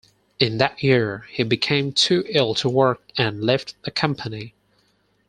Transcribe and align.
In 0.39 0.57
that 0.57 0.81
year 0.81 1.27
he 1.29 1.43
became 1.43 1.91
too 1.91 2.23
ill 2.29 2.55
to 2.55 2.67
work 2.67 3.03
and 3.19 3.43
left 3.43 3.75
the 3.83 3.91
company. 3.91 4.55